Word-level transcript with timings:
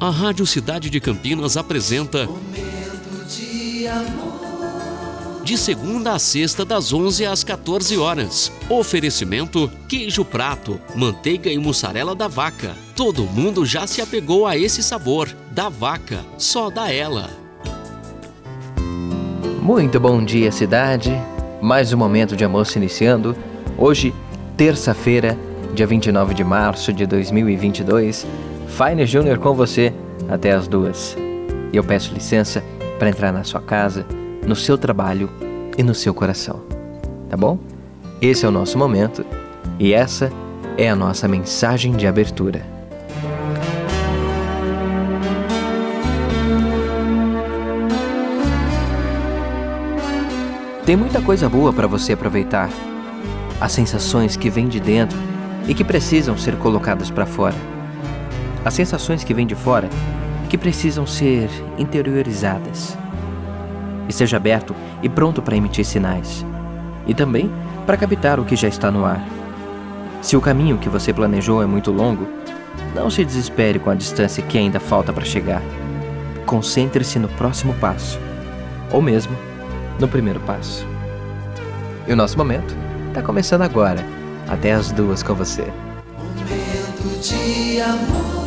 A 0.00 0.08
Rádio 0.08 0.46
Cidade 0.46 0.88
de 0.88 0.98
Campinas 0.98 1.58
apresenta 1.58 2.24
Momento 2.24 3.26
de 3.28 3.86
amor. 3.86 5.44
de 5.44 5.58
segunda 5.58 6.12
a 6.12 6.18
sexta 6.18 6.64
das 6.64 6.90
11 6.90 7.26
às 7.26 7.44
14 7.44 7.98
horas. 7.98 8.50
Oferecimento 8.70 9.70
queijo 9.86 10.24
prato, 10.24 10.80
manteiga 10.94 11.52
e 11.52 11.58
mussarela 11.58 12.14
da 12.14 12.28
vaca. 12.28 12.74
Todo 12.96 13.24
mundo 13.24 13.66
já 13.66 13.86
se 13.86 14.00
apegou 14.00 14.46
a 14.46 14.56
esse 14.56 14.82
sabor. 14.82 15.28
Da 15.52 15.68
vaca, 15.68 16.24
só 16.38 16.70
da 16.70 16.90
ela. 16.90 17.28
Muito 19.60 20.00
bom 20.00 20.24
dia, 20.24 20.50
cidade. 20.50 21.12
Mais 21.60 21.92
um 21.92 21.98
momento 21.98 22.34
de 22.34 22.44
se 22.64 22.78
iniciando. 22.78 23.36
Hoje, 23.76 24.14
terça-feira, 24.56 25.36
dia 25.74 25.86
29 25.86 26.32
de 26.32 26.42
março 26.42 26.90
de 26.90 27.04
2022. 27.04 28.26
Fine 28.70 29.04
Júnior 29.04 29.38
com 29.38 29.52
você 29.52 29.92
até 30.28 30.52
as 30.52 30.66
duas. 30.66 31.16
E 31.72 31.76
eu 31.76 31.84
peço 31.84 32.14
licença 32.14 32.62
para 32.98 33.10
entrar 33.10 33.32
na 33.32 33.44
sua 33.44 33.60
casa, 33.60 34.06
no 34.46 34.56
seu 34.56 34.78
trabalho 34.78 35.28
e 35.76 35.82
no 35.82 35.94
seu 35.94 36.14
coração. 36.14 36.62
Tá 37.28 37.36
bom? 37.36 37.58
Esse 38.22 38.46
é 38.46 38.48
o 38.48 38.52
nosso 38.52 38.78
momento 38.78 39.24
e 39.78 39.92
essa 39.92 40.30
é 40.78 40.88
a 40.88 40.96
nossa 40.96 41.28
mensagem 41.28 41.92
de 41.92 42.06
abertura. 42.06 42.64
Tem 50.86 50.96
muita 50.96 51.20
coisa 51.20 51.48
boa 51.48 51.72
para 51.72 51.86
você 51.86 52.14
aproveitar. 52.14 52.70
As 53.60 53.72
sensações 53.72 54.36
que 54.36 54.48
vêm 54.48 54.68
de 54.68 54.80
dentro 54.80 55.18
e 55.68 55.74
que 55.74 55.84
precisam 55.84 56.36
ser 56.36 56.56
colocadas 56.56 57.10
para 57.10 57.26
fora. 57.26 57.79
As 58.64 58.74
sensações 58.74 59.24
que 59.24 59.34
vêm 59.34 59.46
de 59.46 59.54
fora 59.54 59.88
que 60.48 60.58
precisam 60.58 61.06
ser 61.06 61.48
interiorizadas. 61.78 62.96
Esteja 64.08 64.36
aberto 64.36 64.74
e 65.02 65.08
pronto 65.08 65.40
para 65.40 65.56
emitir 65.56 65.84
sinais. 65.84 66.44
E 67.06 67.14
também 67.14 67.50
para 67.86 67.96
captar 67.96 68.40
o 68.40 68.44
que 68.44 68.56
já 68.56 68.68
está 68.68 68.90
no 68.90 69.04
ar. 69.04 69.24
Se 70.20 70.36
o 70.36 70.40
caminho 70.40 70.78
que 70.78 70.88
você 70.88 71.12
planejou 71.12 71.62
é 71.62 71.66
muito 71.66 71.90
longo, 71.90 72.28
não 72.94 73.08
se 73.08 73.24
desespere 73.24 73.78
com 73.78 73.90
a 73.90 73.94
distância 73.94 74.42
que 74.42 74.58
ainda 74.58 74.78
falta 74.80 75.12
para 75.12 75.24
chegar. 75.24 75.62
Concentre-se 76.44 77.18
no 77.18 77.28
próximo 77.28 77.72
passo, 77.74 78.18
ou 78.90 79.00
mesmo 79.00 79.36
no 79.98 80.08
primeiro 80.08 80.40
passo. 80.40 80.86
E 82.06 82.12
o 82.12 82.16
nosso 82.16 82.36
momento 82.36 82.76
está 83.08 83.22
começando 83.22 83.62
agora, 83.62 84.04
até 84.48 84.72
as 84.72 84.90
duas 84.90 85.22
com 85.22 85.34
você. 85.34 85.66
Momento 86.18 87.20
de 87.22 87.80
amor. 87.80 88.39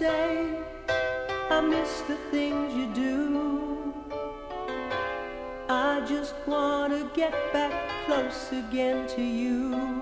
Say 0.00 0.48
I 1.50 1.60
miss 1.60 2.00
the 2.08 2.16
things 2.30 2.72
you 2.74 2.86
do, 2.94 3.92
I 5.68 6.02
just 6.08 6.34
want 6.46 6.94
to 6.94 7.04
get 7.14 7.34
back 7.52 7.74
close 8.06 8.50
again 8.50 9.06
to 9.08 9.22
you. 9.22 9.99